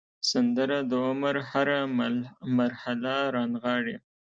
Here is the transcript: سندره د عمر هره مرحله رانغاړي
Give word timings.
سندره 0.31 0.77
د 0.89 0.91
عمر 1.07 1.35
هره 1.49 1.79
مرحله 2.57 3.13
رانغاړي 3.35 3.95